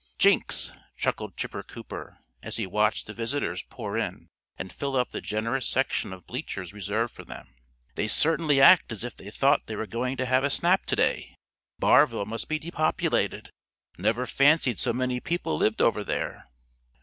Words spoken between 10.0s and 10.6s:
to have a